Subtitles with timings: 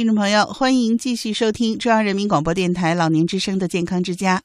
[0.00, 4.42] 听众朋友，欢迎继续收听中央人民广播电台老年之声的健康之家。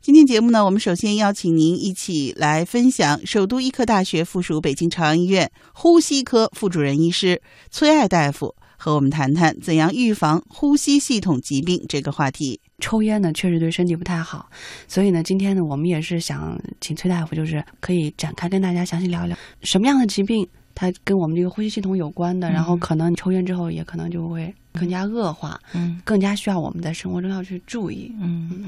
[0.00, 12.60] 今天节目呢，我们首先邀请您一起来分享首都医科大学附属北京朝阳医院呼吸科副主任医师崔爱大夫和我们谈谈怎样预防呼吸系统疾病这个话题。
[12.78, 14.48] 抽烟呢，确实对身体不太好，
[14.86, 26.00] 所以呢，今天呢，我们也是想请崔大夫，就是可以展开跟大家详细聊聊什么样的疾病它跟我们这个呼吸系统有关的，然后可能你抽烟之后也可能就会更加恶化，嗯。
[26.04, 28.12] 更加需要我们在生活中要去注意。
[28.20, 28.66] 嗯。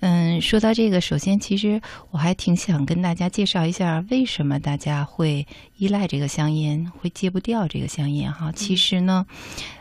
[0.00, 1.80] 嗯，说到这个，首先其实
[2.12, 5.44] 我还挺想跟大家介绍一下，为什么大家会
[5.78, 8.50] 依赖这个香烟，会戒不掉这个香烟哈。
[8.50, 9.24] 其实呢，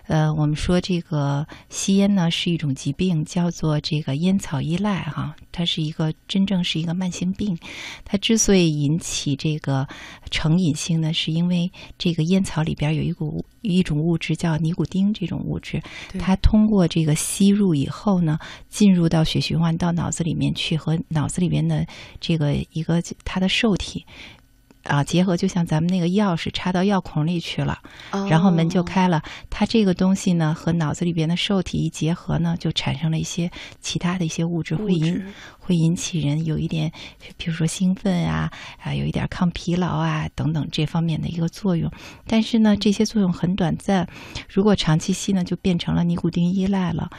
[0.06, 7.58] 呃，我们说这个吸烟呢是一种疾病，叫做这个烟草依赖哈，它是一个真正是一个慢性病。
[8.06, 9.88] 它之所以引起这个
[10.30, 15.82] 成瘾性呢，是因为这个烟草里边有一股一种物质叫尼古丁，这种物质，
[16.20, 18.38] 它通过这个吸入以后呢，
[18.70, 21.88] 进入到血循环到脑子里面去，和脑子里边的
[22.22, 24.06] 这个一个它的受体。
[24.88, 27.78] 啊，结合就像咱们那个钥匙插到药孔里去了，
[28.30, 29.22] 然后门就哦开了。
[29.50, 35.26] 它这个东西呢，和脑子里边的受体一结合呢，就产生了一些其他的一些物质，会物引质
[35.68, 36.90] 会引起人有一点，
[37.36, 38.50] 比如说兴奋啊
[38.82, 41.92] 啊，有一点抗疲劳啊等等这方面的一个作用。
[42.26, 44.08] 但是呢，这些作用很短暂，
[44.48, 47.10] 如果长期吸呢，就变成了尼古丁依赖了，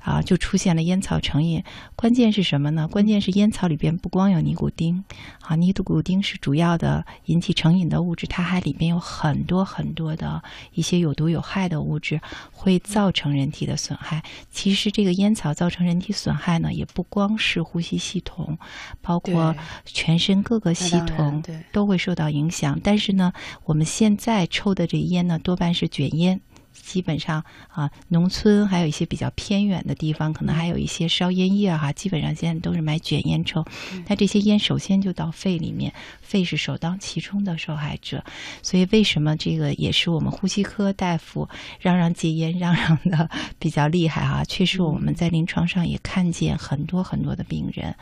[0.00, 1.62] 啊，就出现了烟草成瘾。
[1.94, 2.88] 关键是什么呢？
[2.88, 5.04] 关键是烟草里边不光有尼古丁，
[5.42, 12.18] 啊，尼古丁是主要的引起成瘾的物质，它还里边有很多很多的一些有毒有害的物质，
[12.52, 14.22] 会造成人体的损害。
[14.50, 18.56] 其实这个烟草造成人体损害呢，也不光是呼吸系统，
[19.02, 19.54] 包括
[19.84, 22.80] 全身各个系统都会受到影响。
[22.82, 23.32] 但是呢，
[23.64, 26.40] 我们现在抽的这烟呢，多半是卷烟。
[26.72, 31.92] 基本上啊，农村还有一些比较偏远的地方，可能还有一些烧烟叶哈。
[31.92, 33.64] 基本上现在都是买卷烟抽。
[34.06, 38.24] 那这些烟首先就到肺里面，肺是首当其冲的受害者。
[38.62, 41.48] 所以为什么这个也是我们呼吸科大夫
[41.80, 43.28] 嚷嚷戒烟嚷嚷的
[43.58, 44.44] 比较厉害哈？
[44.44, 47.94] 确实我们在临床上也看见很多很多的病人，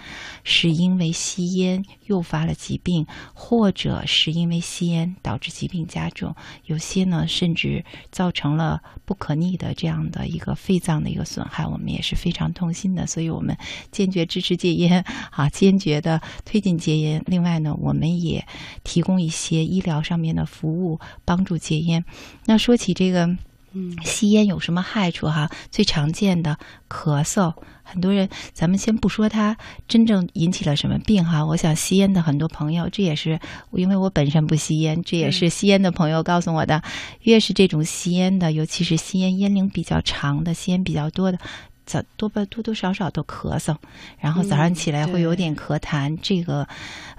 [0.44, 6.34] 是因为吸烟诱发了疾病，或者是因为吸烟导致疾病加重，
[6.66, 8.65] 有些呢甚至造成了
[9.04, 13.06] 不可逆的这样的一个肺脏的一个损害，我们也是非常痛心的。
[13.06, 13.56] 所以我们
[13.90, 17.22] 坚决支持戒烟啊，坚决的推进戒烟。
[17.26, 18.46] 另外呢，我们也
[18.84, 22.04] 提供一些医疗上面的服务，帮助戒烟。
[22.46, 23.36] 那说起这个。
[23.78, 25.50] 嗯吸烟有什么害处哈？
[25.70, 33.38] 最常见的咳嗽，很多人咱们先不说它真正引起了什么病哈，我想吸烟的很多朋友，这也是
[33.72, 36.82] 因为我本身不吸烟，这也是吸烟的朋友告诉我的。
[37.20, 41.38] 越是这种吸烟的，尤其是吸烟烟龄比较长的、吸烟比较多的。
[41.86, 43.74] 早多半多多少少都咳嗽，
[44.18, 46.66] 然后早上起来会有点咳痰，这个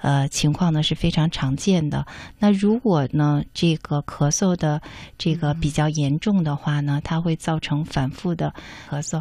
[0.00, 2.06] 呃情况呢是非常常见的。
[2.38, 4.80] 那如果呢这个咳嗽的
[5.16, 8.54] 这个比较严重的话呢，它会造成反复的
[8.90, 9.20] 咳嗽。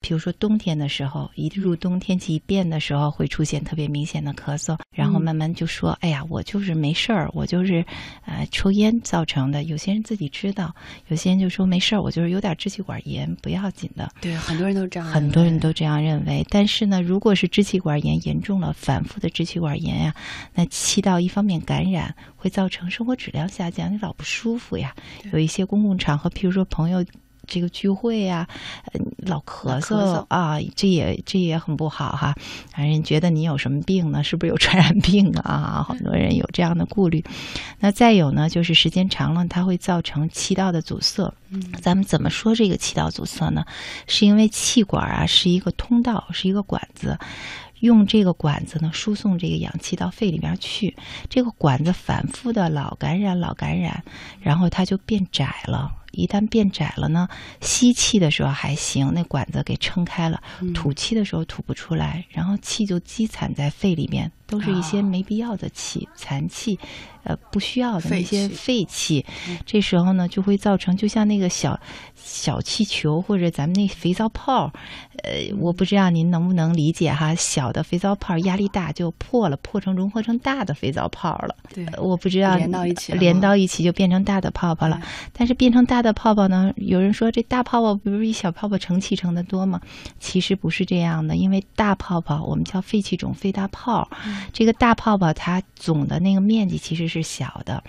[0.00, 7.84] 比如说冬天的时候，一入冬天气一变的时候，会出现特别明显的咳嗽，然后慢慢就说：“哎呀，我就是没事儿，我就是
[8.24, 10.74] 呃抽烟造成的。”有些人自己知道，
[11.08, 14.10] 有些人就说没事儿，我就是有点支气管炎，不要紧的。
[14.22, 20.14] 对，很多人都这样，很多人都这样认为，但是呢，如果是支气管炎严重了，反复的支气管炎呀，
[20.54, 24.94] 那气道一方面感染，会造成生活质量下降，你老不舒服呀。
[25.32, 27.04] 有一些公共场合，譬如说朋友。
[27.50, 28.48] 这个聚会呀、
[28.92, 32.34] 呃老咳嗽啊，这也这也很不好哈。
[32.74, 34.24] 让人觉得你有什么病呢？
[34.24, 35.84] 是不是有传染病啊？
[35.88, 37.22] 很多人有这样的顾虑。
[37.80, 41.30] 那再有呢，就是时间长了，它会造成气道的阻塞。
[41.50, 43.64] 嗯咱们怎么说这个气道阻塞呢？
[44.06, 47.18] 是因为气管啊是一个通道，是一个管子，
[47.80, 50.96] 用这个管子呢输送这个氧气到肺里边去。
[51.28, 54.02] 这个管子反复的老感染、老感染，
[54.40, 55.92] 然后它就变窄了。
[56.12, 57.28] 一旦变窄了呢，
[57.60, 60.72] 吸气的时候还行，那管子给撑开了；嗯。
[60.72, 66.78] 吐气的时候吐不出来，然后气就积攒在肺里面，都是一些哦没必要的气、残气，
[67.24, 69.26] 呃，不需要的那废些气废气。
[69.66, 71.78] 这时候呢，就会造成就像那个小
[72.14, 74.72] 小气球或者咱们那肥皂泡，
[75.22, 77.34] 呃，我不知道您能不能理解哈？
[77.34, 81.54] 小的肥皂泡压力大就破了，破成融合成大的肥皂泡了。
[81.74, 85.00] 对呃我不知道连到一起连到一起就变成大的泡泡了。
[85.32, 89.80] 但是变成大的泡泡呢，有人说这大泡泡不是比小泡泡成气成的多吗？
[90.18, 94.08] 其实不是这样的，因为大泡泡我们叫废气肿、肺大泡，
[94.52, 97.84] 这个大泡泡它总的那个面积其实是小的。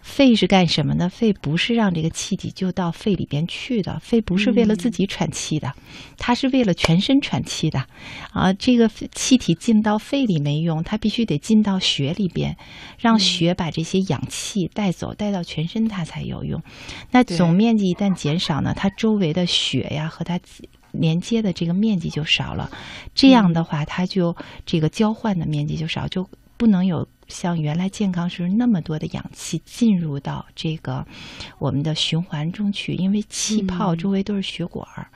[0.00, 1.10] 肺是干什么呢？
[1.10, 5.74] 肺不是让这个气体就到肺里边去的，肺不是为了自己喘气的，
[6.16, 7.84] 它是为了全身喘气的。
[8.32, 12.56] 啊，这个气体进到肺里没用，它必须得进到血里边，
[12.98, 16.62] 让血把这些氧气带走，带到全身它才有用。
[17.10, 20.40] 那总面积一旦减少呢，它周围的血呀和它
[20.92, 22.70] 连接的这个面积就少了，
[23.14, 24.34] 这样的话，它就
[24.64, 26.26] 这个交换的面积就少，就
[26.58, 27.08] 不能有。
[27.28, 31.06] 像原来健康时那么多的氧气进入到这个
[31.58, 35.10] 我们的循环中去，因为气泡周围都是血管儿。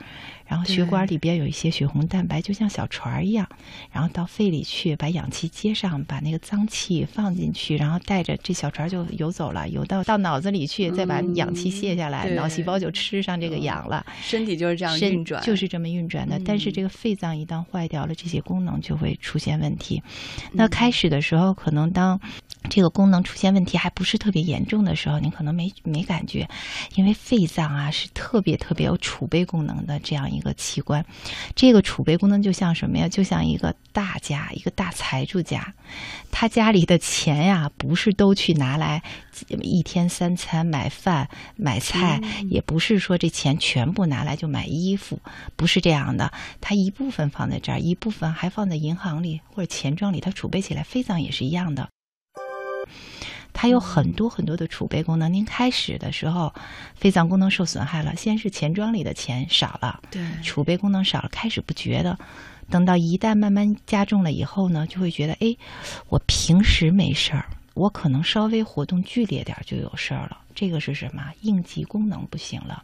[0.53, 3.49] 然后血管里边有一些血红蛋白，就像小船儿一样，
[3.91, 14.05] 然后到肺里去把氧气接上，把那个脏气放进去，然后带着这小船就游走了，游到到脑子里去，再把氧气卸下来，脑细胞就吃上这个氧了。
[14.21, 16.39] 身体就是这样运转，就是这么运转的。
[16.45, 20.03] 但是这个肺脏一旦坏掉了，这些功能就会出现问题。
[20.51, 22.21] 那开始的时候，可能当
[22.69, 26.49] 这个功能出现问题还不是特别严重的时候，你可能没没感觉，
[26.95, 31.05] 因为肺脏啊是特别特别有储备功能的这样一个器官。
[31.55, 33.07] 这个储备功能就像什么呀？
[33.07, 35.73] 就像一个大家，一个大财主家，
[36.31, 39.03] 他家里的钱呀，不是都去拿来
[39.61, 45.19] 一天三餐买饭买菜，也不是说这钱全部拿来就买衣服，
[45.55, 46.31] 不是这样的。
[46.59, 50.81] 他一部分放在这儿，一部分还放在银行里或者钱庄里，他储备起来。
[50.83, 51.92] 肺脏也是一样的。
[53.53, 55.31] 它有很多很多的储备功能。
[55.31, 56.53] 您开始的时候，
[56.95, 62.17] 肺脏功能受损害了，先是钱庄里的钱少了，对，储备功能少了，开始不觉得，
[62.69, 65.55] 等到一旦慢慢加重了以后呢，就会觉得，哎，
[66.09, 67.45] 我平时没事儿。
[67.73, 71.31] 我可能稍微活动剧烈点就有事儿了，这个是什么？
[71.41, 72.83] 应急功能不行了。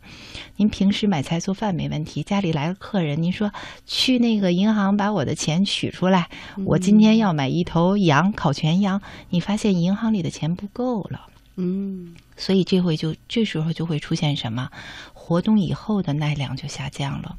[0.55, 3.51] 您平时买菜做饭没问题，家里来个客人，您说
[3.85, 6.29] 去那个银行把我的钱取出来，
[6.65, 9.01] 我今天要买一头羊，烤全羊。
[9.29, 14.69] 你发现银行里的钱不够了，嗯，所以这回就这时候就会出现什么？
[15.13, 17.37] 活动以后的耐量就下降了。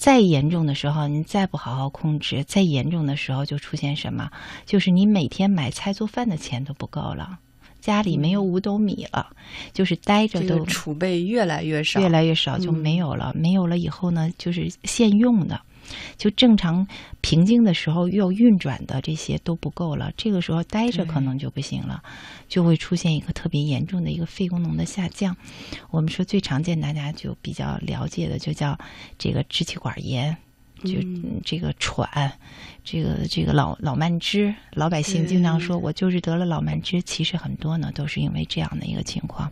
[0.00, 4.30] 再严重的时候，您再不好好控制，再严重的时候就出现什么？
[4.64, 7.38] 就是你每天买菜做饭的钱都不够了，
[7.82, 9.26] 家里没有五斗米了，
[9.74, 13.30] 就是待着都储备越来越少，越来越少就没有了。
[13.36, 15.60] 没有了以后呢，就是现用的。
[16.16, 16.86] 就正常
[17.20, 22.02] 平静的时候要运转的这些都不够了，这个时候待着可能就不行了，
[22.48, 25.36] 就会出现一个特别严重的一个肺功能的下降。
[25.90, 28.78] 我们说最常见大家就比较了解的就叫
[29.18, 30.36] 这个支气管炎，
[30.84, 30.94] 就
[31.44, 32.32] 这个喘，
[32.84, 39.50] 这个这个老老慢支，老百姓经常说我就是得了老慢支，其实很多呢都是因为这样的一个情况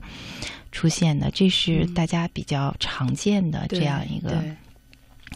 [0.73, 4.43] 出现的，这是大家比较常见的这样一个。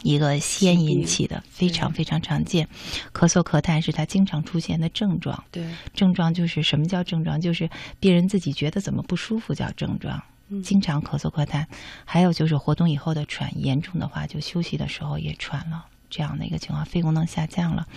[0.01, 2.67] 一个先引起的非常非常常见，
[3.13, 5.43] 咳嗽咳痰是他经常出现的症状。
[5.51, 5.63] 对，
[5.93, 7.39] 症状就是什么叫症状？
[7.39, 7.69] 就是
[7.99, 10.21] 病人自己觉得怎么不舒服叫症状。
[10.63, 11.65] 经常咳嗽咳痰，
[12.05, 17.87] 还有就是活动以后的喘，严重的话就休息的时候也喘了，这样的一个情况，肺功能下降了。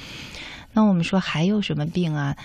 [0.72, 2.36] 那我们说还有什么病啊？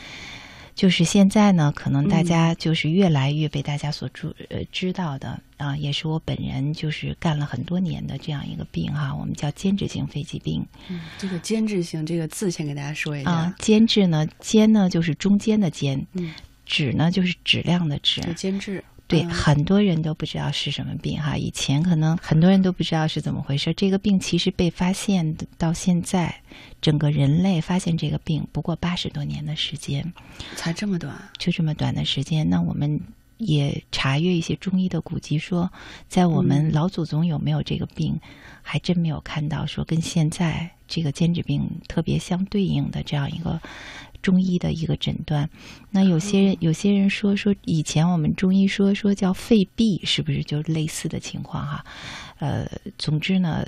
[0.73, 10.65] 就是现在呢，可能大家就是越来越被大家所知呃知道的啊，也是我本人就是干了很多年的这样一个病哈，我们叫间质性肺疾病。
[10.87, 16.33] 嗯，这个间质性这个字先给大家说一下啊，间质呢，间呢就是中间的间，嗯，
[16.65, 18.83] 质呢就是质量的质，间质。
[19.11, 21.37] 对，很多人都不知道是什么病哈。
[21.37, 23.73] 以前可能很多人都不知道是怎么回事。
[23.73, 26.33] 这个病其实被发现到现在，
[26.81, 30.11] 整个人类发现这个病不过八十多年的时间，
[30.55, 32.49] 才这么短，就这么短的时间。
[32.49, 32.99] 那我们
[33.41, 35.71] 也查阅一些中医的古籍，说
[36.07, 38.19] 在我们老祖宗有没有这个病，
[38.61, 43.59] 还真没有看到说跟现在这个间质病特别相对应的这样一个。
[44.21, 45.49] 中医的一个诊断，
[45.89, 51.83] 那有些人有些人说说以前我们中医说说叫肺痹，是不是就类似的情况哈？
[52.37, 52.69] 呃，
[52.99, 53.65] 总之呢，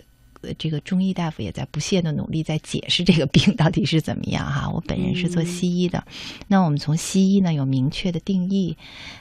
[0.57, 4.69] 这个中医大夫也在不懈的努力在解释这个病到底是怎么样哈。
[4.69, 6.03] 我本人是做西医的，
[6.47, 8.77] 那我们从西医呢有明确的定义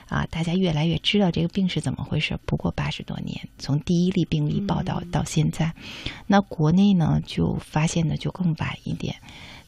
[0.07, 2.37] 啊，大家越来越知道这个病是怎么回事。
[2.45, 5.73] 不过八十多年，从第一例病例报道到现在，
[6.27, 9.15] 那国内呢就发现的就更晚一点，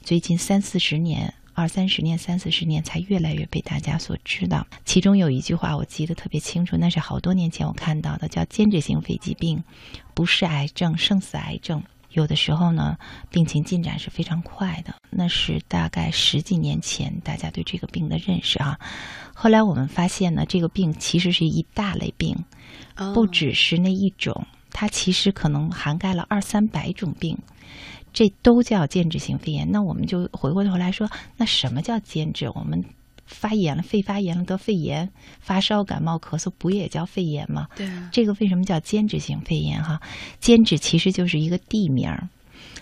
[0.01, 1.33] 最近三四十年。
[1.55, 4.67] 二三十年、三四十年才越来越被大家所知道。
[4.83, 9.63] 其中有一句话我记得特别清楚，那是好多年前我看到的，叫“间质性肺疾病
[10.13, 11.81] 不是癌症，胜似癌症”。
[12.12, 12.97] 有的时候呢，
[13.29, 14.93] 病情进展是非常快的。
[15.09, 18.77] 那是大概十几年前大家对这个病的认识啊。
[19.33, 22.35] 后来我们发现呢，这个病其实是一大类病，
[23.13, 27.38] 不只是那一种，它其实可能涵盖了二三百种病。
[28.15, 29.69] 这都叫间质性肺炎。
[29.69, 32.50] 那我们就回过头来说，那什么叫间质？
[32.55, 32.81] 我们
[33.25, 37.67] 发炎了，肺发炎了得肺炎，发烧、感冒、咳嗽不也叫肺炎吗？
[37.75, 39.84] 对啊，这个为什么叫间质性肺炎？
[39.84, 40.00] 哈，
[40.39, 42.29] 间质其实就是一个地名儿，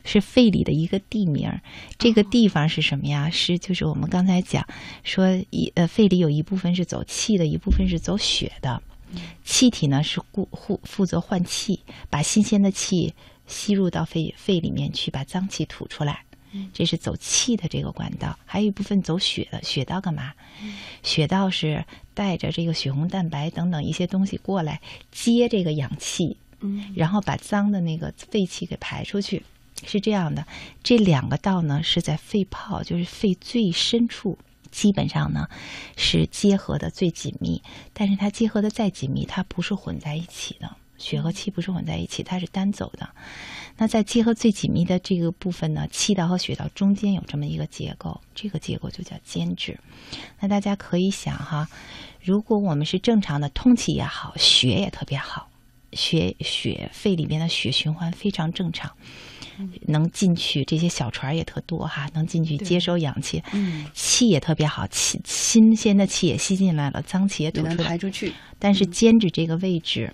[0.05, 1.59] 是肺里的一个地名儿。
[1.97, 3.29] 这个地方是什么呀？
[3.31, 4.63] 是就是我们刚才讲
[5.03, 8.79] 说一呃，肺里有一部分是走气的，一部分是走血的。
[9.45, 13.13] 气体呢是负负负责换气，把新鲜的气
[13.47, 16.23] 吸入到肺肺里面去，把脏气吐出来。
[16.71, 19.59] 这是走气的这个管道，还有一部分走血的。
[19.63, 20.33] 血道干嘛？
[21.01, 21.83] 血道是
[22.13, 24.79] 带着这个血红蛋白等等一些东西过来
[25.12, 29.41] 接这个氧气，嗯，然后把脏的那个废气给排出去。
[29.83, 30.45] 是这样的，
[30.83, 34.38] 这两个道呢是在肺泡，就是肺最深处，
[34.69, 35.50] 基本上呢
[35.97, 37.63] 是结合的最紧密。
[37.93, 40.77] 但是它结合的再紧密，它不是混在一起的。
[41.03, 43.10] 血和气不是混在一起，它是单走的。
[43.77, 49.77] 那在结合最紧密的这个部分呢，气道和血道中间有这么一个结构，这个结构就叫间质。
[50.39, 51.67] 那大家可以想哈，
[52.24, 55.50] 如果我们是正常的通气也好，血也特别好，
[55.91, 58.91] 血血肺里面的血循环非常正常，
[59.88, 67.98] 能进去这些小船也特多哈，能进去接收氧气，嗯，气也特别好，气新鲜的气也吸进来了，脏气也吐能出来排。
[67.98, 68.31] 出去。
[68.60, 70.13] 但是间质这个位置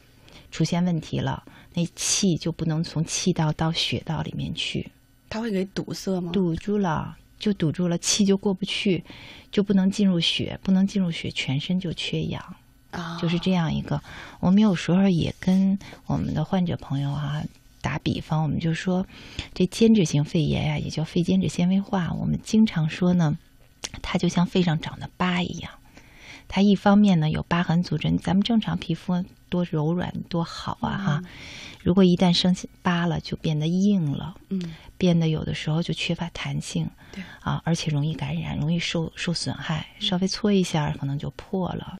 [0.51, 4.91] 出现问题了，那气就不能从气道到血道里面去，
[5.29, 6.31] 它会给堵塞吗？
[6.31, 9.03] 堵住了，就堵住了，气就过不去，
[9.51, 12.55] 就不能进入血，不能进入血，全身就缺氧，
[12.91, 14.01] 啊，就是这样一个。
[14.39, 17.43] 我们有时候也跟我们的患者朋友啊
[17.81, 19.05] 打比方，我们就说
[19.53, 23.37] 这间质性肺炎呀、也叫肺间质纤维化，我们经常说呢，
[24.01, 25.71] 它就像肺上长的疤一样。
[26.47, 31.23] 它一方面呢有疤痕组织，咱们正常皮肤多柔软多好啊哈，
[31.83, 37.23] 如果一旦生疤了，就变得硬了，嗯，变得有的时候就缺乏弹性，对。
[37.41, 41.99] 啊，而且容易感染，容易受受损害，稍微搓一下可能就破了。